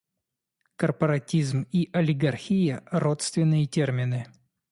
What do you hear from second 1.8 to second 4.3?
олигархия- родственные термины.